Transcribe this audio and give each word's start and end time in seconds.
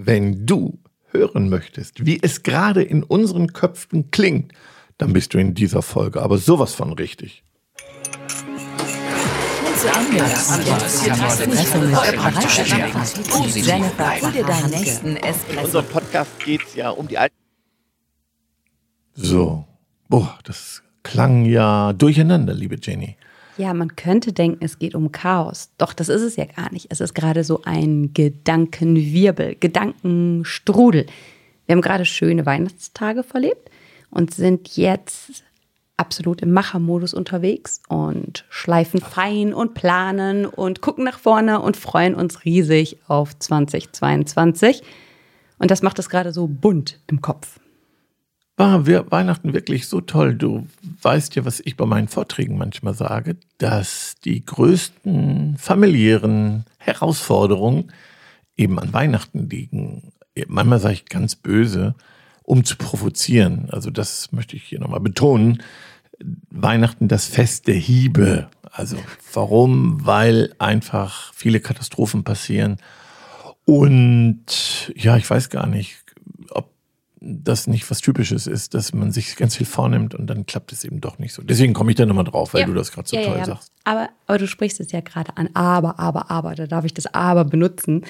Wenn 0.00 0.46
du 0.46 0.78
hören 1.10 1.48
möchtest, 1.48 2.06
wie 2.06 2.22
es 2.22 2.44
gerade 2.44 2.84
in 2.84 3.02
unseren 3.02 3.52
Köpfen 3.52 4.12
klingt, 4.12 4.52
dann 4.96 5.12
bist 5.12 5.34
du 5.34 5.38
in 5.38 5.54
dieser 5.54 5.82
Folge 5.82 6.22
aber 6.22 6.38
sowas 6.38 6.72
von 6.72 6.92
richtig. 6.92 7.42
Unser 15.64 15.82
Podcast 15.82 16.38
geht 16.44 16.76
ja 16.76 16.90
um 16.90 17.08
die 17.08 17.18
alten. 17.18 17.34
So, 19.14 19.64
boah, 20.08 20.38
das 20.44 20.84
klang 21.02 21.44
ja 21.44 21.92
durcheinander, 21.92 22.54
liebe 22.54 22.76
Jenny. 22.80 23.16
Ja, 23.58 23.74
man 23.74 23.96
könnte 23.96 24.32
denken, 24.32 24.64
es 24.64 24.78
geht 24.78 24.94
um 24.94 25.10
Chaos. 25.10 25.70
Doch 25.78 25.92
das 25.92 26.08
ist 26.08 26.22
es 26.22 26.36
ja 26.36 26.44
gar 26.44 26.72
nicht. 26.72 26.86
Es 26.90 27.00
ist 27.00 27.12
gerade 27.12 27.42
so 27.42 27.62
ein 27.64 28.12
Gedankenwirbel, 28.14 29.56
Gedankenstrudel. 29.56 31.06
Wir 31.66 31.74
haben 31.74 31.82
gerade 31.82 32.04
schöne 32.04 32.46
Weihnachtstage 32.46 33.24
verlebt 33.24 33.68
und 34.10 34.32
sind 34.32 34.76
jetzt 34.76 35.42
absolut 35.96 36.40
im 36.40 36.52
Machermodus 36.52 37.12
unterwegs 37.12 37.82
und 37.88 38.44
schleifen 38.48 39.00
fein 39.00 39.52
und 39.52 39.74
planen 39.74 40.46
und 40.46 40.80
gucken 40.80 41.04
nach 41.04 41.18
vorne 41.18 41.60
und 41.60 41.76
freuen 41.76 42.14
uns 42.14 42.44
riesig 42.44 42.98
auf 43.08 43.36
2022. 43.36 44.82
Und 45.58 45.72
das 45.72 45.82
macht 45.82 45.98
es 45.98 46.08
gerade 46.08 46.32
so 46.32 46.46
bunt 46.46 47.00
im 47.08 47.20
Kopf. 47.20 47.58
War 48.58 48.88
Weihnachten 48.88 49.52
wirklich 49.52 49.86
so 49.86 50.00
toll? 50.00 50.34
Du 50.34 50.66
weißt 51.02 51.36
ja, 51.36 51.44
was 51.44 51.60
ich 51.60 51.76
bei 51.76 51.86
meinen 51.86 52.08
Vorträgen 52.08 52.58
manchmal 52.58 52.92
sage, 52.92 53.36
dass 53.58 54.16
die 54.24 54.44
größten 54.44 55.56
familiären 55.58 56.64
Herausforderungen 56.78 57.92
eben 58.56 58.80
an 58.80 58.92
Weihnachten 58.92 59.48
liegen. 59.48 60.10
Manchmal 60.48 60.80
sage 60.80 60.94
ich 60.94 61.04
ganz 61.04 61.36
böse, 61.36 61.94
um 62.42 62.64
zu 62.64 62.74
provozieren. 62.76 63.68
Also 63.70 63.90
das 63.90 64.32
möchte 64.32 64.56
ich 64.56 64.64
hier 64.64 64.80
nochmal 64.80 64.98
betonen. 64.98 65.62
Weihnachten 66.50 67.06
das 67.06 67.26
Fest 67.26 67.68
der 67.68 67.76
Hiebe. 67.76 68.48
Also 68.72 68.96
warum? 69.32 70.04
Weil 70.04 70.52
einfach 70.58 71.32
viele 71.32 71.60
Katastrophen 71.60 72.24
passieren. 72.24 72.78
Und 73.64 74.92
ja, 74.96 75.16
ich 75.16 75.30
weiß 75.30 75.48
gar 75.48 75.68
nicht, 75.68 76.07
das 77.20 77.66
nicht 77.66 77.90
was 77.90 78.00
Typisches 78.00 78.46
ist, 78.46 78.74
dass 78.74 78.92
man 78.92 79.10
sich 79.10 79.36
ganz 79.36 79.56
viel 79.56 79.66
vornimmt 79.66 80.14
und 80.14 80.26
dann 80.26 80.46
klappt 80.46 80.72
es 80.72 80.84
eben 80.84 81.00
doch 81.00 81.18
nicht 81.18 81.32
so. 81.32 81.42
Deswegen 81.42 81.74
komme 81.74 81.90
ich 81.90 81.96
da 81.96 82.06
nochmal 82.06 82.24
drauf, 82.24 82.54
weil 82.54 82.62
ja. 82.62 82.66
du 82.66 82.74
das 82.74 82.92
gerade 82.92 83.08
so 83.08 83.16
ja, 83.16 83.24
toll 83.24 83.38
ja, 83.38 83.44
sagst. 83.44 83.72
Aber, 83.84 84.08
aber 84.26 84.38
du 84.38 84.46
sprichst 84.46 84.80
es 84.80 84.92
ja 84.92 85.00
gerade 85.00 85.36
an. 85.36 85.48
Aber, 85.54 85.98
aber, 85.98 86.30
aber, 86.30 86.54
da 86.54 86.66
darf 86.66 86.84
ich 86.84 86.94
das 86.94 87.12
Aber 87.14 87.44
benutzen. 87.44 88.04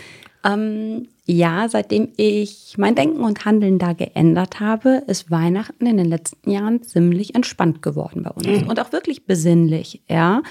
Ähm, 0.44 1.08
ja, 1.24 1.68
seitdem 1.68 2.08
ich 2.16 2.76
mein 2.78 2.94
Denken 2.94 3.20
und 3.20 3.44
Handeln 3.44 3.78
da 3.78 3.92
geändert 3.92 4.60
habe, 4.60 5.02
ist 5.06 5.30
Weihnachten 5.30 5.86
in 5.86 5.96
den 5.96 6.06
letzten 6.06 6.50
Jahren 6.50 6.82
ziemlich 6.82 7.34
entspannt 7.34 7.82
geworden 7.82 8.22
bei 8.22 8.30
uns. 8.30 8.62
Mhm. 8.62 8.68
Und 8.68 8.80
auch 8.80 8.92
wirklich 8.92 9.24
besinnlich, 9.24 10.02
ja. 10.08 10.42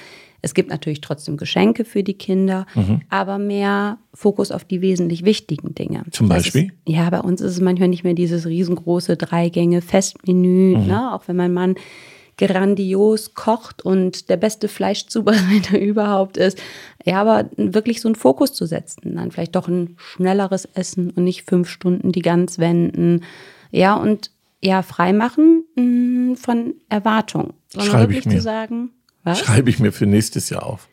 Es 0.48 0.54
gibt 0.54 0.70
natürlich 0.70 1.02
trotzdem 1.02 1.36
Geschenke 1.36 1.84
für 1.84 2.04
die 2.04 2.14
Kinder, 2.14 2.66
mhm. 2.74 3.02
aber 3.10 3.38
mehr 3.38 3.98
Fokus 4.14 4.52
auf 4.52 4.64
die 4.64 4.80
wesentlich 4.80 5.26
wichtigen 5.26 5.76
Dinge. 5.76 6.04
Zum 6.12 6.30
Beispiel? 6.30 6.68
Ist, 6.68 6.74
ja, 6.86 7.10
bei 7.10 7.20
uns 7.20 7.42
ist 7.42 7.52
es 7.52 7.60
manchmal 7.60 7.90
nicht 7.90 8.06
mehr 8.06 8.14
dieses 8.14 8.46
riesengroße 8.46 9.18
Dreigänge-Festmenü, 9.18 10.78
mhm. 10.78 10.88
ne? 10.88 11.14
auch 11.14 11.28
wenn 11.28 11.36
mein 11.36 11.52
Mann 11.52 11.76
grandios 12.38 13.34
kocht 13.34 13.84
und 13.84 14.30
der 14.30 14.38
beste 14.38 14.70
Fleischzubereiter 14.70 15.78
überhaupt 15.82 16.38
ist. 16.38 16.62
Ja, 17.04 17.20
aber 17.20 17.50
wirklich 17.58 18.00
so 18.00 18.08
einen 18.08 18.16
Fokus 18.16 18.54
zu 18.54 18.66
setzen, 18.66 19.18
dann 19.18 19.32
vielleicht 19.32 19.58
doch 19.58 19.68
ein 19.68 19.96
schnelleres 19.98 20.64
Essen 20.64 21.10
und 21.10 21.26
nicht 21.26 21.44
fünf 21.44 21.68
Stunden 21.68 22.14
die 22.14 22.22
Gans 22.22 22.58
wenden. 22.58 23.26
Ja, 23.72 23.96
und 23.96 24.32
ja, 24.64 24.82
freimachen 24.82 25.66
mm, 25.76 26.36
von 26.36 26.76
Erwartung. 26.88 27.54
Sondern 27.68 27.92
Schreibe 27.92 28.14
wirklich 28.14 28.26
ich 28.28 28.32
mir. 28.32 28.38
zu 28.38 28.42
sagen, 28.42 28.92
was? 29.28 29.40
Schreibe 29.40 29.70
ich 29.70 29.80
mir 29.80 29.92
für 29.92 30.06
nächstes 30.06 30.50
Jahr 30.50 30.66
auf. 30.66 30.88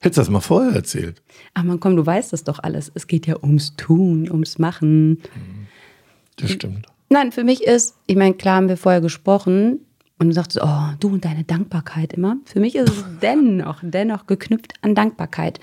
Hättest 0.00 0.18
du 0.18 0.20
das 0.20 0.30
mal 0.30 0.40
vorher 0.40 0.72
erzählt? 0.72 1.22
Ach 1.54 1.64
man, 1.64 1.80
komm, 1.80 1.96
du 1.96 2.04
weißt 2.04 2.32
das 2.32 2.44
doch 2.44 2.60
alles. 2.60 2.90
Es 2.94 3.06
geht 3.06 3.26
ja 3.26 3.36
ums 3.42 3.74
Tun, 3.76 4.30
ums 4.30 4.58
Machen. 4.58 5.18
Das 6.36 6.50
stimmt. 6.50 6.86
Nein, 7.08 7.32
für 7.32 7.42
mich 7.42 7.64
ist, 7.64 7.96
ich 8.06 8.16
meine, 8.16 8.34
klar 8.34 8.56
haben 8.56 8.68
wir 8.68 8.76
vorher 8.76 9.00
gesprochen 9.00 9.80
und 10.18 10.28
du 10.28 10.34
sagst, 10.34 10.58
oh, 10.60 10.90
du 11.00 11.08
und 11.08 11.24
deine 11.24 11.44
Dankbarkeit 11.44 12.12
immer. 12.12 12.36
Für 12.44 12.60
mich 12.60 12.76
ist 12.76 12.90
es 12.90 13.04
dennoch, 13.22 13.80
dennoch 13.82 14.26
geknüpft 14.26 14.74
an 14.82 14.94
Dankbarkeit. 14.94 15.58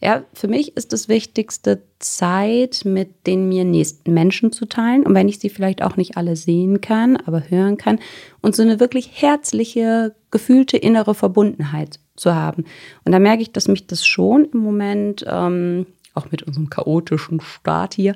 Ja, 0.00 0.24
für 0.34 0.46
mich 0.46 0.76
ist 0.76 0.92
das 0.92 1.08
Wichtigste, 1.08 1.82
Zeit 1.98 2.82
mit 2.84 3.26
den 3.26 3.48
mir 3.48 3.64
nächsten 3.64 4.12
Menschen 4.12 4.52
zu 4.52 4.66
teilen. 4.66 5.04
Und 5.04 5.14
wenn 5.14 5.28
ich 5.28 5.38
sie 5.38 5.48
vielleicht 5.48 5.82
auch 5.82 5.96
nicht 5.96 6.16
alle 6.18 6.36
sehen 6.36 6.82
kann, 6.82 7.16
aber 7.16 7.48
hören 7.48 7.78
kann 7.78 7.98
und 8.42 8.54
so 8.54 8.62
eine 8.62 8.78
wirklich 8.78 9.10
herzliche, 9.14 10.14
gefühlte 10.30 10.76
innere 10.76 11.14
Verbundenheit 11.14 11.98
zu 12.14 12.34
haben. 12.34 12.64
Und 13.04 13.12
da 13.12 13.18
merke 13.18 13.42
ich, 13.42 13.52
dass 13.52 13.68
mich 13.68 13.86
das 13.86 14.06
schon 14.06 14.44
im 14.52 14.60
Moment, 14.60 15.24
ähm, 15.26 15.86
auch 16.14 16.30
mit 16.30 16.42
unserem 16.42 16.68
chaotischen 16.68 17.40
Start 17.40 17.94
hier, 17.94 18.14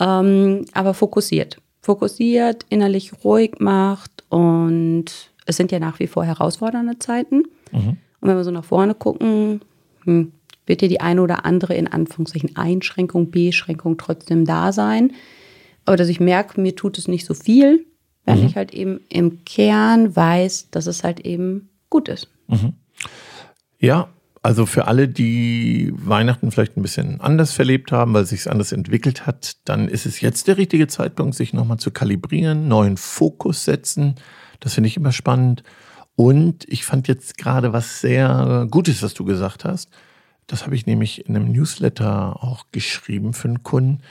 ähm, 0.00 0.64
aber 0.72 0.94
fokussiert. 0.94 1.58
Fokussiert, 1.80 2.66
innerlich 2.68 3.12
ruhig 3.24 3.54
macht 3.58 4.24
und 4.28 5.04
es 5.46 5.56
sind 5.56 5.70
ja 5.70 5.78
nach 5.78 6.00
wie 6.00 6.08
vor 6.08 6.24
herausfordernde 6.24 6.98
Zeiten. 6.98 7.44
Mhm. 7.70 7.96
Und 8.20 8.28
wenn 8.28 8.36
wir 8.36 8.44
so 8.44 8.50
nach 8.50 8.64
vorne 8.64 8.94
gucken, 8.94 9.60
hm, 10.04 10.32
wird 10.66 10.80
dir 10.80 10.88
die 10.88 11.00
eine 11.00 11.22
oder 11.22 11.44
andere 11.44 11.74
in 11.74 11.88
Anführungszeichen 11.88 12.56
Einschränkung, 12.56 13.30
Beschränkung 13.30 13.96
trotzdem 13.96 14.44
da 14.44 14.72
sein. 14.72 15.12
Aber 15.84 15.96
dass 15.96 16.08
ich 16.08 16.20
merke, 16.20 16.60
mir 16.60 16.74
tut 16.74 16.98
es 16.98 17.08
nicht 17.08 17.24
so 17.24 17.34
viel, 17.34 17.86
wenn 18.24 18.40
mhm. 18.40 18.46
ich 18.46 18.56
halt 18.56 18.74
eben 18.74 19.00
im 19.08 19.44
Kern 19.44 20.14
weiß, 20.14 20.70
dass 20.70 20.86
es 20.86 21.04
halt 21.04 21.20
eben 21.20 21.70
gut 21.88 22.08
ist. 22.08 22.28
Mhm. 22.48 22.74
Ja, 23.78 24.08
also 24.42 24.64
für 24.64 24.86
alle, 24.86 25.08
die 25.08 25.92
Weihnachten 25.96 26.52
vielleicht 26.52 26.76
ein 26.76 26.82
bisschen 26.82 27.20
anders 27.20 27.52
verlebt 27.52 27.90
haben, 27.90 28.14
weil 28.14 28.22
es 28.22 28.28
sich 28.28 28.48
anders 28.48 28.70
entwickelt 28.70 29.26
hat, 29.26 29.56
dann 29.64 29.88
ist 29.88 30.06
es 30.06 30.20
jetzt 30.20 30.46
der 30.46 30.56
richtige 30.56 30.86
Zeitpunkt, 30.86 31.34
sich 31.34 31.52
nochmal 31.52 31.78
zu 31.78 31.90
kalibrieren, 31.90 32.68
neuen 32.68 32.96
Fokus 32.96 33.64
setzen. 33.64 34.14
Das 34.60 34.74
finde 34.74 34.86
ich 34.86 34.96
immer 34.96 35.10
spannend. 35.10 35.64
Und 36.14 36.64
ich 36.68 36.84
fand 36.84 37.08
jetzt 37.08 37.38
gerade 37.38 37.72
was 37.72 38.00
sehr 38.00 38.68
Gutes, 38.70 39.02
was 39.02 39.14
du 39.14 39.24
gesagt 39.24 39.64
hast. 39.64 39.90
Das 40.46 40.64
habe 40.64 40.74
ich 40.74 40.86
nämlich 40.86 41.26
in 41.26 41.36
einem 41.36 41.52
Newsletter 41.52 42.42
auch 42.42 42.66
geschrieben 42.72 43.32
für 43.32 43.48
einen 43.48 43.62
Kunden. 43.62 44.02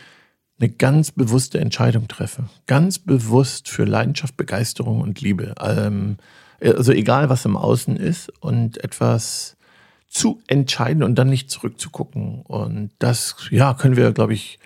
Eine 0.60 0.70
ganz 0.70 1.12
bewusste 1.12 1.60
Entscheidung 1.60 2.08
treffe. 2.08 2.46
Ganz 2.66 3.00
bewusst 3.00 3.70
für 3.70 3.84
Leidenschaft, 3.84 4.38
Begeisterung 4.38 5.02
und 5.02 5.22
Liebe. 5.22 5.54
Ähm, 5.62 6.18
also 6.62 6.92
egal, 6.92 7.30
was 7.30 7.46
im 7.46 7.58
Außen 7.58 7.98
ist 7.98 8.32
und 8.42 8.84
etwas 8.84 9.58
zu 10.08 10.42
entscheiden 10.48 11.04
und 11.04 11.16
dann 11.16 11.30
nicht 11.30 11.52
zurückzugucken. 11.52 12.42
Und 12.44 12.92
das, 13.00 13.36
ja, 13.52 13.74
können 13.74 13.98
wir, 13.98 14.14
glaube 14.14 14.34
ich, 14.34 14.60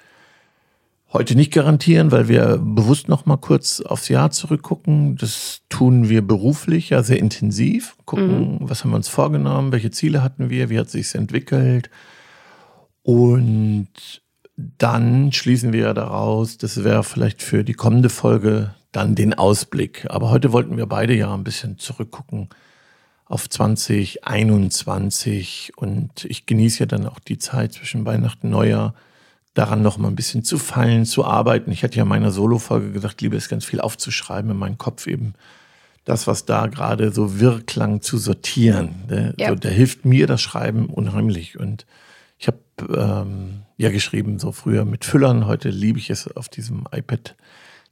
heute 1.12 1.36
nicht 1.36 1.52
garantieren, 1.52 2.12
weil 2.12 2.28
wir 2.28 2.58
bewusst 2.58 3.08
noch 3.08 3.26
mal 3.26 3.38
kurz 3.38 3.82
aufs 3.82 4.10
Jahr 4.10 4.32
zurückgucken. 4.32 5.16
Das 5.16 5.62
tun 5.70 6.10
wir 6.10 6.22
beruflich 6.22 6.90
ja 6.90 7.04
sehr 7.04 7.20
intensiv. 7.20 7.96
Gucken, 8.06 8.60
mhm. 8.60 8.70
was 8.70 8.84
haben 8.84 8.92
wir 8.92 8.98
uns 8.98 9.10
vorgenommen, 9.10 9.72
welche 9.72 9.92
Ziele 9.92 10.24
hatten 10.24 10.50
wir, 10.50 10.70
wie 10.70 10.80
hat 10.80 10.90
sich's 10.90 11.16
entwickelt. 11.16 11.90
Und 13.02 13.88
dann 14.56 15.32
schließen 15.32 15.74
wir 15.74 15.82
ja 15.82 15.94
daraus, 15.94 16.58
das 16.58 16.84
wäre 16.84 17.04
vielleicht 17.04 17.42
für 17.42 17.64
die 17.64 17.74
kommende 17.74 18.10
Folge 18.10 18.76
dann 18.92 19.16
den 19.16 19.34
Ausblick. 19.34 20.06
Aber 20.10 20.30
heute 20.30 20.52
wollten 20.52 20.78
wir 20.78 20.86
beide 20.86 21.16
ja 21.16 21.34
ein 21.34 21.44
bisschen 21.44 21.78
zurückgucken 21.78 22.50
auf 23.26 23.50
2021 23.50 25.74
und 25.78 26.26
ich 26.26 26.46
genieße 26.48 26.82
ja 26.82 26.86
dann 26.88 27.06
auch 27.06 27.20
die 27.20 27.38
Zeit 27.38 27.74
zwischen 27.74 28.06
Weihnachten 28.06 28.48
und 28.48 28.54
Neujahr 28.54 28.96
daran 29.54 29.82
noch 29.82 29.98
mal 29.98 30.08
ein 30.08 30.16
bisschen 30.16 30.44
zu 30.44 30.58
fallen, 30.58 31.06
zu 31.06 31.26
arbeiten. 31.26 31.72
Ich 31.72 31.84
hatte 31.84 31.98
ja 31.98 32.04
in 32.04 32.10
meiner 32.10 32.32
Solo-Folge 32.32 32.92
gesagt, 32.92 33.22
liebe 33.22 33.36
es 33.36 33.50
ganz 33.50 33.66
viel 33.66 33.82
aufzuschreiben 33.82 34.52
in 34.52 34.58
meinen 34.58 34.78
Kopf 34.78 35.08
eben 35.08 35.34
das, 36.06 36.28
was 36.28 36.46
da 36.46 36.68
gerade 36.68 37.12
so 37.12 37.40
Wirklang 37.40 38.02
zu 38.02 38.18
sortieren. 38.18 39.04
Ne? 39.10 39.34
Ja. 39.38 39.50
So, 39.50 39.56
da 39.56 39.70
hilft 39.70 40.06
mir 40.06 40.28
das 40.28 40.42
Schreiben 40.42 40.88
unheimlich. 40.88 41.60
Und 41.60 41.86
ich 42.38 42.48
habe 42.48 42.60
ähm, 42.96 43.62
ja 43.78 43.90
geschrieben, 43.90 44.40
so 44.40 44.52
früher 44.52 44.86
mit 44.86 45.06
Füllern, 45.06 45.46
heute 45.46 45.70
liebe 45.70 46.00
ich 46.00 46.10
es 46.10 46.28
auf 46.36 46.50
diesem 46.50 46.86
iPad 46.92 47.36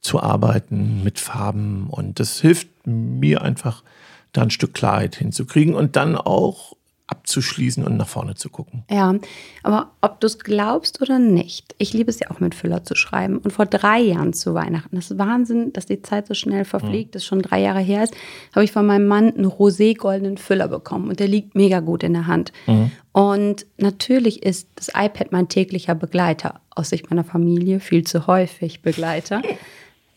zu 0.02 0.22
arbeiten 0.22 1.04
mit 1.04 1.20
Farben. 1.20 1.88
Und 1.90 2.20
das 2.20 2.40
hilft 2.40 2.70
mir 2.86 3.42
einfach, 3.42 3.84
da 4.32 4.42
ein 4.42 4.52
Stück 4.52 4.74
Klarheit 4.74 5.16
hinzukriegen 5.16 5.76
und 5.76 5.96
dann 5.96 6.16
auch 6.16 6.76
abzuschließen 7.08 7.84
und 7.86 7.96
nach 7.96 8.08
vorne 8.08 8.36
zu 8.36 8.50
gucken. 8.50 8.84
Ja, 8.90 9.16
aber 9.64 9.92
ob 10.02 10.20
du 10.20 10.28
es 10.28 10.40
glaubst 10.40 11.02
oder 11.02 11.20
nicht, 11.20 11.74
ich 11.78 11.94
liebe 11.94 12.10
es 12.10 12.20
ja 12.20 12.30
auch 12.30 12.42
mit 12.42 12.54
Füller 12.54 12.84
zu 12.84 12.96
schreiben. 12.96 13.38
Und 13.38 13.52
vor 13.52 13.66
drei 13.66 14.00
Jahren 14.00 14.34
zu 14.34 14.54
Weihnachten, 14.54 14.96
das 14.96 15.12
ist 15.12 15.18
Wahnsinn, 15.18 15.72
dass 15.72 15.86
die 15.86 16.02
Zeit 16.02 16.28
so 16.28 16.34
schnell 16.34 16.66
verfliegt, 16.66 17.10
mhm. 17.10 17.14
das 17.14 17.26
schon 17.26 17.42
drei 17.42 17.62
Jahre 17.62 17.80
her 17.80 18.04
ist, 18.04 18.14
habe 18.54 18.66
ich 18.66 18.74
von 18.74 18.86
meinem 18.86 19.08
Mann 19.08 19.34
einen 19.34 19.46
rosé-goldenen 19.46 20.38
Füller 20.38 20.68
bekommen 20.68 21.08
und 21.10 21.20
der 21.20 21.30
liegt 21.30 21.56
mega 21.56 21.80
gut 21.80 22.04
in 22.04 22.14
der 22.14 22.28
Hand. 22.28 22.52
Mhm. 22.68 22.92
Und 23.14 23.66
natürlich 23.78 24.44
ist 24.44 24.68
das 24.76 24.90
iPad 24.90 25.32
mein 25.32 25.48
täglicher 25.48 25.96
Begleiter, 25.96 26.60
aus 26.70 26.90
Sicht 26.90 27.10
meiner 27.10 27.24
Familie 27.24 27.80
viel 27.80 28.04
zu 28.04 28.28
häufig 28.28 28.82
Begleiter. 28.82 29.42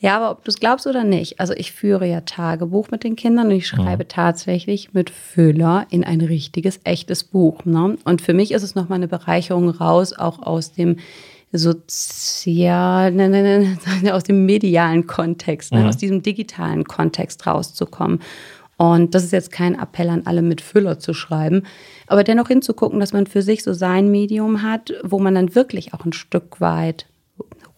Ja, 0.02 0.16
aber 0.16 0.30
ob 0.30 0.44
du 0.44 0.50
es 0.50 0.58
glaubst 0.58 0.86
oder 0.86 1.04
nicht, 1.04 1.40
also 1.40 1.52
ich 1.52 1.72
führe 1.72 2.06
ja 2.06 2.22
Tagebuch 2.22 2.90
mit 2.90 3.04
den 3.04 3.16
Kindern 3.16 3.48
und 3.48 3.52
ich 3.52 3.68
schreibe 3.68 4.04
mhm. 4.04 4.08
tatsächlich 4.08 4.94
mit 4.94 5.10
Füller 5.10 5.86
in 5.90 6.04
ein 6.04 6.22
richtiges, 6.22 6.80
echtes 6.84 7.22
Buch. 7.22 7.66
Ne? 7.66 7.98
Und 8.04 8.22
für 8.22 8.32
mich 8.32 8.52
ist 8.52 8.62
es 8.62 8.74
nochmal 8.74 8.96
eine 8.96 9.08
Bereicherung 9.08 9.68
raus, 9.68 10.14
auch 10.14 10.40
aus 10.40 10.72
dem 10.72 10.96
sozial, 11.52 13.12
ne, 13.12 13.28
ne, 13.28 13.76
ne, 14.02 14.14
aus 14.14 14.22
dem 14.22 14.46
medialen 14.46 15.06
Kontext, 15.06 15.72
ne, 15.72 15.80
mhm. 15.80 15.86
aus 15.86 15.98
diesem 15.98 16.22
digitalen 16.22 16.84
Kontext 16.84 17.46
rauszukommen. 17.46 18.20
Und 18.78 19.14
das 19.14 19.24
ist 19.24 19.32
jetzt 19.32 19.52
kein 19.52 19.78
Appell 19.78 20.08
an 20.08 20.22
alle, 20.24 20.40
mit 20.40 20.62
Füller 20.62 20.98
zu 20.98 21.12
schreiben, 21.12 21.64
aber 22.06 22.24
dennoch 22.24 22.48
hinzugucken, 22.48 22.98
dass 22.98 23.12
man 23.12 23.26
für 23.26 23.42
sich 23.42 23.62
so 23.62 23.74
sein 23.74 24.10
Medium 24.10 24.62
hat, 24.62 24.94
wo 25.02 25.18
man 25.18 25.34
dann 25.34 25.54
wirklich 25.54 25.92
auch 25.92 26.06
ein 26.06 26.14
Stück 26.14 26.62
weit 26.62 27.04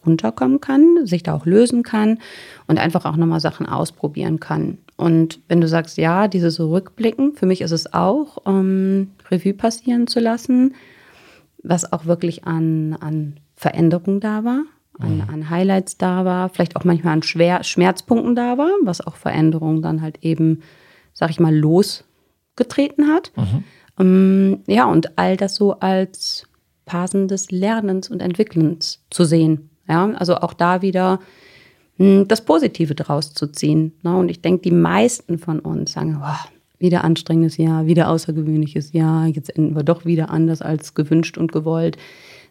runterkommen 0.05 0.61
kann, 0.61 1.05
sich 1.05 1.23
da 1.23 1.33
auch 1.33 1.45
lösen 1.45 1.83
kann 1.83 2.19
und 2.67 2.79
einfach 2.79 3.05
auch 3.05 3.15
nochmal 3.15 3.39
Sachen 3.39 3.65
ausprobieren 3.65 4.39
kann. 4.39 4.77
Und 4.97 5.39
wenn 5.47 5.61
du 5.61 5.67
sagst, 5.67 5.97
ja, 5.97 6.27
diese 6.27 6.51
so 6.51 6.71
Rückblicken, 6.71 7.33
für 7.33 7.45
mich 7.45 7.61
ist 7.61 7.71
es 7.71 7.93
auch, 7.93 8.37
ähm, 8.45 9.11
Revue 9.29 9.53
passieren 9.53 10.07
zu 10.07 10.19
lassen, 10.19 10.75
was 11.63 11.91
auch 11.91 12.05
wirklich 12.05 12.45
an, 12.45 12.95
an 12.99 13.39
Veränderung 13.55 14.19
da 14.19 14.43
war, 14.43 14.63
an, 14.99 15.15
mhm. 15.15 15.29
an 15.29 15.49
Highlights 15.49 15.97
da 15.97 16.25
war, 16.25 16.49
vielleicht 16.49 16.75
auch 16.75 16.83
manchmal 16.83 17.13
an 17.13 17.23
Schwer, 17.23 17.63
Schmerzpunkten 17.63 18.35
da 18.35 18.57
war, 18.57 18.71
was 18.83 19.05
auch 19.05 19.15
Veränderung 19.15 19.81
dann 19.81 20.01
halt 20.01 20.19
eben, 20.21 20.61
sag 21.13 21.29
ich 21.29 21.39
mal, 21.39 21.55
losgetreten 21.55 23.07
hat. 23.07 23.31
Mhm. 23.35 23.63
Ähm, 23.99 24.59
ja, 24.67 24.85
und 24.85 25.17
all 25.17 25.37
das 25.37 25.55
so 25.55 25.79
als 25.79 26.47
Phasen 26.85 27.27
des 27.27 27.51
Lernens 27.51 28.09
und 28.09 28.21
Entwickelns 28.21 29.03
zu 29.09 29.23
sehen. 29.23 29.69
Ja, 29.87 30.11
also 30.11 30.37
auch 30.37 30.53
da 30.53 30.81
wieder 30.81 31.19
hm, 31.97 32.27
das 32.27 32.43
Positive 32.43 32.95
draus 32.95 33.33
zu 33.33 33.47
ziehen. 33.47 33.93
Ne? 34.01 34.15
Und 34.15 34.29
ich 34.29 34.41
denke, 34.41 34.61
die 34.61 34.71
meisten 34.71 35.37
von 35.37 35.59
uns 35.59 35.93
sagen, 35.93 36.21
oh, 36.23 36.49
wieder 36.79 37.03
anstrengendes 37.03 37.57
Jahr, 37.57 37.85
wieder 37.85 38.09
außergewöhnliches 38.09 38.93
Jahr, 38.93 39.27
jetzt 39.27 39.55
enden 39.55 39.75
wir 39.75 39.83
doch 39.83 40.05
wieder 40.05 40.29
anders 40.29 40.61
als 40.61 40.93
gewünscht 40.93 41.37
und 41.37 41.51
gewollt. 41.51 41.97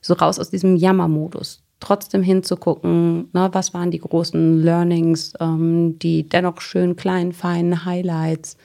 So 0.01 0.15
raus 0.15 0.39
aus 0.39 0.51
diesem 0.51 0.77
Jammermodus. 0.77 1.63
Trotzdem 1.81 2.23
hinzugucken, 2.23 3.29
ne, 3.33 3.49
was 3.53 3.75
waren 3.75 3.91
die 3.91 3.99
großen 3.99 4.63
Learnings, 4.63 5.35
ähm, 5.41 5.99
die 5.99 6.29
dennoch 6.29 6.61
schön 6.61 6.95
kleinen, 6.95 7.33
feinen 7.33 7.85
Highlights. 7.85 8.57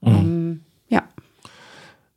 Mhm. 0.00 0.08
Ähm, 0.08 0.60
ja. 0.88 1.04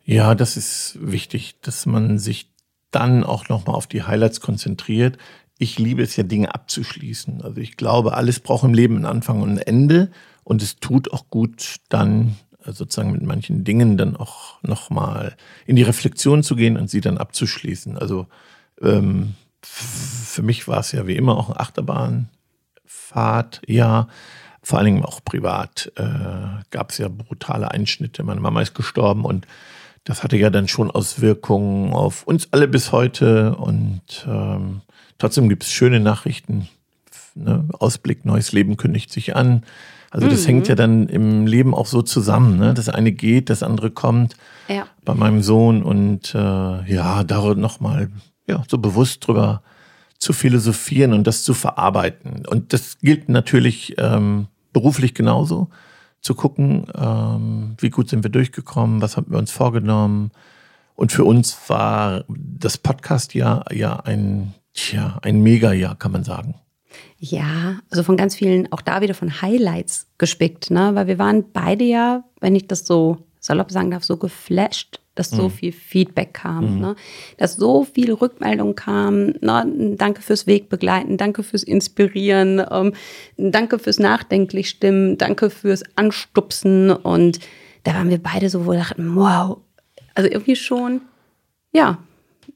Ja, 0.06 0.34
das 0.34 0.58
ist 0.58 0.98
wichtig, 1.00 1.62
dass 1.62 1.86
man 1.86 2.18
sich 2.18 2.52
dann 2.90 3.24
auch 3.24 3.48
nochmal 3.48 3.76
auf 3.76 3.86
die 3.86 4.04
Highlights 4.04 4.42
konzentriert 4.42 5.20
ich 5.60 5.78
liebe 5.78 6.02
es 6.02 6.16
ja, 6.16 6.24
Dinge 6.24 6.56
abzuschließen. 6.56 7.44
Also 7.44 7.60
ich 7.60 7.78
glaube, 7.78 8.14
alles 8.14 8.40
braucht 8.40 8.64
im 8.64 8.74
Leben 8.74 8.96
einen 8.96 9.06
Anfang 9.06 9.42
und 9.42 9.52
ein 9.52 9.60
Ende. 9.60 10.10
Und 10.46 10.64
es 10.64 10.78
tut 10.78 11.12
auch 11.12 11.30
gut, 11.30 11.76
dann 11.90 12.38
äh, 12.66 12.72
sozusagen 12.72 13.12
mit 13.12 13.24
manchen 13.24 13.66
Dingen 13.66 13.98
dann 13.98 14.16
auch 14.16 14.64
nochmal 14.64 15.36
in 15.66 15.76
die 15.76 15.84
Reflexion 15.84 16.44
zu 16.44 16.56
gehen 16.56 16.78
und 16.78 16.90
sie 16.90 17.02
dann 17.02 17.18
abzuschließen. 17.18 17.98
Also 17.98 18.28
ähm, 18.82 19.34
für 19.62 20.42
mich 20.42 20.70
war 20.70 20.80
es 20.80 20.94
ja 20.94 21.08
wie 21.08 21.18
immer 21.18 21.38
auch 21.38 21.50
ein 21.50 21.58
Achterbahnfahrt, 21.58 23.62
ja. 23.68 24.08
Vor 24.62 24.78
allen 24.78 24.86
Dingen 24.86 25.06
auch 25.06 25.22
privat 25.24 25.92
äh, 25.96 26.04
gab 26.70 26.92
es 26.92 27.00
ja 27.00 27.10
brutale 27.10 27.72
Einschnitte. 27.72 28.24
Meine 28.24 28.40
Mama 28.40 28.62
ist 28.62 28.76
gestorben 28.76 29.26
und 29.26 29.46
das 30.06 30.24
hatte 30.24 30.38
ja 30.38 30.50
dann 30.50 30.70
schon 30.70 30.90
Auswirkungen 30.90 31.92
auf 31.94 32.24
uns 32.24 32.48
alle 32.52 32.68
bis 32.68 32.92
heute. 32.92 33.56
Und 33.56 34.26
ähm, 34.28 34.82
Trotzdem 35.20 35.50
gibt 35.50 35.64
es 35.64 35.72
schöne 35.72 36.00
Nachrichten. 36.00 36.68
Ne? 37.36 37.66
Ausblick, 37.78 38.26
neues 38.26 38.52
Leben 38.52 38.78
kündigt 38.78 39.12
sich 39.12 39.36
an. 39.36 39.64
Also 40.12 40.28
das 40.28 40.44
mhm. 40.44 40.48
hängt 40.48 40.68
ja 40.70 40.76
dann 40.76 41.08
im 41.08 41.46
Leben 41.46 41.76
auch 41.76 41.86
so 41.86 42.02
zusammen. 42.02 42.58
Ne? 42.58 42.74
Das 42.74 42.90
eine 42.90 43.12
geht, 43.12 43.50
das 43.50 43.62
andere 43.62 43.92
kommt. 43.92 44.36
Ja. 44.68 44.88
Bei 45.06 45.14
meinem 45.14 45.44
Sohn 45.44 45.84
und 45.84 46.34
äh, 46.34 46.38
ja, 46.92 47.24
da 47.24 47.54
nochmal 47.54 48.10
ja, 48.48 48.64
so 48.68 48.78
bewusst 48.80 49.28
drüber 49.28 49.62
zu 50.18 50.34
philosophieren 50.34 51.14
und 51.14 51.28
das 51.28 51.44
zu 51.44 51.54
verarbeiten. 51.54 52.46
Und 52.46 52.74
das 52.74 52.98
gilt 53.00 53.30
natürlich 53.30 53.96
ähm, 53.98 54.48
beruflich 54.74 55.14
genauso. 55.14 55.70
Zu 56.22 56.36
gucken, 56.36 56.88
ähm, 56.96 57.76
wie 57.78 57.90
gut 57.90 58.10
sind 58.10 58.24
wir 58.24 58.32
durchgekommen, 58.32 59.02
was 59.02 59.16
haben 59.16 59.32
wir 59.32 59.38
uns 59.38 59.52
vorgenommen. 59.52 60.32
Und 60.96 61.14
für 61.14 61.24
uns 61.24 61.58
war 61.68 62.26
das 62.28 62.78
Podcast-Jahr 62.78 63.74
ja 63.74 63.96
ein 64.02 64.54
Tja, 64.74 65.20
ein 65.22 65.42
Mega-Jahr, 65.42 65.98
kann 65.98 66.12
man 66.12 66.24
sagen. 66.24 66.56
Ja, 67.18 67.80
also 67.90 68.04
von 68.04 68.18
ganz 68.18 68.36
vielen, 68.36 68.72
auch 68.72 68.82
da 68.82 69.02
wieder 69.02 69.14
von 69.14 69.42
Highlights 69.42 70.08
gespickt, 70.18 70.72
ne? 70.72 70.92
Weil 70.96 71.08
wir 71.08 71.20
waren 71.20 71.52
beide 71.52 71.84
ja, 71.84 72.24
wenn 72.40 72.56
ich 72.56 72.68
das 72.68 72.86
so 72.86 73.18
salopp 73.40 73.72
sagen 73.72 73.92
darf, 73.92 74.04
so 74.04 74.18
geflasht, 74.18 75.00
dass 75.16 75.32
so 75.32 75.44
mhm. 75.44 75.52
viel 75.52 75.72
Feedback 75.74 76.34
kam, 76.34 76.76
mhm. 76.76 76.82
ne? 76.82 76.96
dass 77.38 77.58
so 77.58 77.84
viel 77.84 78.14
Rückmeldung 78.14 78.76
kam. 78.76 79.34
Ne? 79.42 79.96
Danke 79.98 80.22
fürs 80.22 80.48
Wegbegleiten, 80.48 81.18
danke 81.18 81.44
fürs 81.44 81.64
Inspirieren, 81.64 82.62
ähm, 82.72 82.94
danke 83.38 83.80
fürs 83.80 84.00
Nachdenklich 84.00 84.70
stimmen, 84.70 85.18
danke 85.18 85.50
fürs 85.50 85.84
Anstupsen. 85.96 86.92
Und 86.92 87.40
da 87.84 87.96
waren 87.96 88.10
wir 88.10 88.24
beide 88.24 88.50
so, 88.50 88.66
wo 88.66 88.72
wir 88.72 88.80
dachten, 88.80 89.16
wow, 89.16 89.58
also 90.16 90.30
irgendwie 90.30 90.56
schon, 90.56 91.02
ja, 91.74 91.98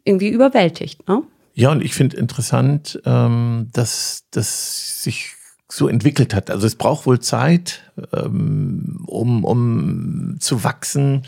irgendwie 0.05 0.29
überwältigt. 0.29 1.05
Ne? 1.07 1.23
Ja, 1.53 1.71
und 1.71 1.83
ich 1.83 1.93
finde 1.93 2.17
interessant, 2.17 2.99
ähm, 3.05 3.69
dass 3.73 4.25
das 4.31 5.03
sich 5.03 5.35
so 5.69 5.87
entwickelt 5.87 6.33
hat. 6.33 6.49
Also 6.49 6.67
es 6.67 6.75
braucht 6.75 7.05
wohl 7.05 7.19
Zeit, 7.19 7.81
ähm, 8.11 9.03
um, 9.07 9.43
um 9.43 10.37
zu 10.39 10.63
wachsen. 10.63 11.23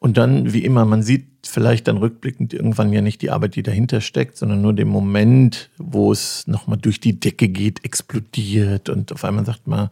Und 0.00 0.16
dann, 0.16 0.52
wie 0.52 0.64
immer, 0.64 0.84
man 0.84 1.02
sieht 1.02 1.26
vielleicht 1.44 1.88
dann 1.88 1.96
rückblickend 1.96 2.54
irgendwann 2.54 2.92
ja 2.92 3.00
nicht 3.00 3.20
die 3.22 3.30
Arbeit, 3.30 3.56
die 3.56 3.62
dahinter 3.62 4.00
steckt, 4.00 4.36
sondern 4.36 4.62
nur 4.62 4.72
den 4.72 4.88
Moment, 4.88 5.70
wo 5.76 6.12
es 6.12 6.46
nochmal 6.46 6.78
durch 6.78 7.00
die 7.00 7.18
Decke 7.18 7.48
geht, 7.48 7.84
explodiert 7.84 8.88
und 8.88 9.12
auf 9.12 9.24
einmal 9.24 9.44
sagt 9.44 9.66
man, 9.66 9.90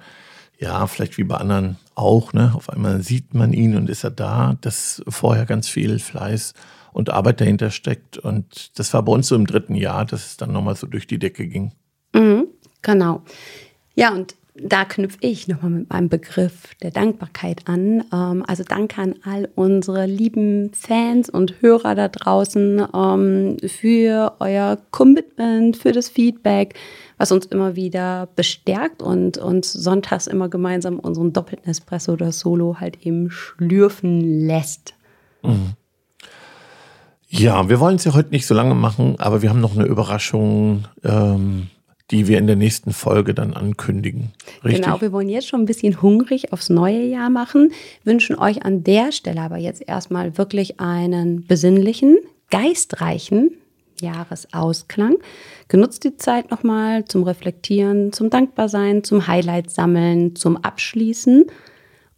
ja, 0.58 0.86
vielleicht 0.86 1.18
wie 1.18 1.24
bei 1.24 1.36
anderen 1.36 1.76
auch, 1.94 2.32
ne? 2.32 2.52
Auf 2.54 2.70
einmal 2.70 3.02
sieht 3.02 3.34
man 3.34 3.52
ihn 3.52 3.76
und 3.76 3.90
ist 3.90 4.04
er 4.04 4.10
da, 4.10 4.56
dass 4.60 5.02
vorher 5.08 5.46
ganz 5.46 5.68
viel 5.68 5.98
Fleiß 5.98 6.54
und 6.92 7.10
Arbeit 7.10 7.40
dahinter 7.40 7.70
steckt. 7.70 8.16
Und 8.16 8.78
das 8.78 8.94
war 8.94 9.02
bei 9.02 9.12
uns 9.12 9.28
so 9.28 9.34
im 9.34 9.46
dritten 9.46 9.74
Jahr, 9.74 10.04
dass 10.04 10.26
es 10.26 10.36
dann 10.36 10.52
nochmal 10.52 10.76
so 10.76 10.86
durch 10.86 11.06
die 11.06 11.18
Decke 11.18 11.46
ging. 11.46 11.72
Mhm, 12.14 12.46
genau. 12.82 13.22
Ja, 13.94 14.12
und 14.12 14.34
da 14.58 14.84
knüpfe 14.84 15.18
ich 15.20 15.48
nochmal 15.48 15.70
mit 15.70 15.90
meinem 15.90 16.08
Begriff 16.08 16.74
der 16.82 16.90
Dankbarkeit 16.90 17.68
an. 17.68 18.04
Ähm, 18.12 18.44
also 18.46 18.64
danke 18.64 19.02
an 19.02 19.14
all 19.22 19.48
unsere 19.54 20.06
lieben 20.06 20.72
Fans 20.72 21.28
und 21.28 21.60
Hörer 21.60 21.94
da 21.94 22.08
draußen 22.08 22.86
ähm, 22.94 23.56
für 23.66 24.36
euer 24.40 24.78
Commitment, 24.90 25.76
für 25.76 25.92
das 25.92 26.08
Feedback, 26.08 26.74
was 27.18 27.32
uns 27.32 27.46
immer 27.46 27.76
wieder 27.76 28.28
bestärkt 28.36 29.02
und 29.02 29.38
uns 29.38 29.72
sonntags 29.72 30.26
immer 30.26 30.48
gemeinsam 30.48 30.98
unseren 30.98 31.32
doppelten 31.32 31.70
Espresso 31.70 32.12
oder 32.12 32.32
Solo 32.32 32.76
halt 32.78 33.06
eben 33.06 33.30
schlürfen 33.30 34.46
lässt. 34.46 34.94
Mhm. 35.42 35.72
Ja, 37.28 37.68
wir 37.68 37.80
wollen 37.80 37.96
es 37.96 38.04
ja 38.04 38.14
heute 38.14 38.30
nicht 38.30 38.46
so 38.46 38.54
lange 38.54 38.74
machen, 38.74 39.16
aber 39.18 39.42
wir 39.42 39.50
haben 39.50 39.60
noch 39.60 39.74
eine 39.74 39.84
Überraschung, 39.84 40.84
ähm, 41.02 41.68
die 42.10 42.28
wir 42.28 42.38
in 42.38 42.46
der 42.46 42.56
nächsten 42.56 42.92
Folge 42.92 43.34
dann 43.34 43.52
ankündigen. 43.54 44.30
Richtig? 44.62 44.84
Genau, 44.84 45.00
wir 45.00 45.10
wollen 45.10 45.28
jetzt 45.28 45.48
schon 45.48 45.62
ein 45.62 45.66
bisschen 45.66 46.00
hungrig 46.02 46.52
aufs 46.52 46.70
neue 46.70 47.04
Jahr 47.04 47.30
machen, 47.30 47.72
wünschen 48.04 48.38
euch 48.38 48.64
an 48.64 48.84
der 48.84 49.10
Stelle 49.10 49.40
aber 49.40 49.56
jetzt 49.56 49.82
erstmal 49.86 50.38
wirklich 50.38 50.78
einen 50.78 51.44
besinnlichen, 51.46 52.18
geistreichen 52.50 53.50
Jahresausklang. 54.00 55.16
Genutzt 55.68 56.04
die 56.04 56.16
Zeit 56.16 56.50
nochmal 56.50 57.04
zum 57.04 57.22
Reflektieren, 57.22 58.12
zum 58.12 58.30
Dankbarsein, 58.30 59.04
zum 59.04 59.26
Highlight 59.26 59.70
sammeln, 59.70 60.36
zum 60.36 60.56
Abschließen 60.56 61.46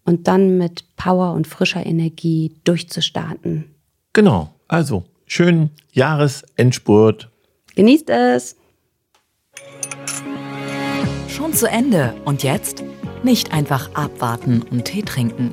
und 0.05 0.29
dann 0.29 0.59
mit 0.59 0.85
Power 0.97 1.33
und 1.33 1.47
frischer 1.47 1.85
Energie 1.85 2.55
durchzustarten. 2.65 3.65
Genau. 4.13 4.55
Also, 4.67 5.05
schönen 5.27 5.71
Jahresendspurt. 5.93 7.31
Genießt 7.75 8.11
es. 8.11 8.57
Schon 11.29 11.53
zu 11.53 11.67
Ende. 11.69 12.15
Und 12.25 12.43
jetzt? 12.43 12.85
Nicht 13.23 13.53
einfach 13.53 13.95
abwarten 13.95 14.63
und 14.71 14.85
Tee 14.85 15.03
trinken 15.03 15.53